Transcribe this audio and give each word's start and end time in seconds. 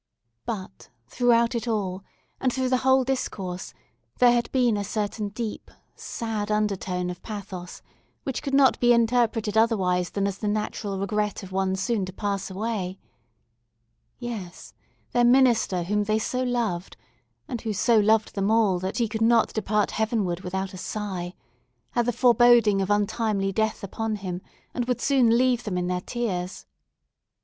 But, 0.47 0.89
throughout 1.05 1.53
it 1.53 1.67
all, 1.67 2.03
and 2.39 2.51
through 2.51 2.69
the 2.69 2.77
whole 2.77 3.03
discourse, 3.03 3.71
there 4.17 4.31
had 4.33 4.51
been 4.51 4.75
a 4.75 4.83
certain 4.83 5.29
deep, 5.29 5.69
sad 5.95 6.49
undertone 6.49 7.11
of 7.11 7.21
pathos, 7.21 7.83
which 8.23 8.41
could 8.41 8.55
not 8.55 8.79
be 8.79 8.93
interpreted 8.93 9.55
otherwise 9.55 10.09
than 10.09 10.25
as 10.25 10.39
the 10.39 10.47
natural 10.47 10.97
regret 10.97 11.43
of 11.43 11.51
one 11.51 11.75
soon 11.75 12.03
to 12.05 12.11
pass 12.13 12.49
away. 12.49 12.97
Yes; 14.17 14.73
their 15.11 15.23
minister 15.23 15.83
whom 15.83 16.05
they 16.05 16.17
so 16.17 16.41
loved—and 16.41 17.61
who 17.61 17.71
so 17.71 17.99
loved 17.99 18.33
them 18.33 18.49
all, 18.49 18.79
that 18.79 18.97
he 18.97 19.07
could 19.07 19.21
not 19.21 19.53
depart 19.53 19.91
heavenward 19.91 20.39
without 20.41 20.73
a 20.73 20.77
sigh—had 20.79 22.07
the 22.07 22.11
foreboding 22.11 22.81
of 22.81 22.89
untimely 22.89 23.51
death 23.51 23.83
upon 23.83 24.15
him, 24.15 24.41
and 24.73 24.85
would 24.87 24.99
soon 24.99 25.37
leave 25.37 25.63
them 25.63 25.77
in 25.77 25.85
their 25.85 26.01
tears. 26.01 26.65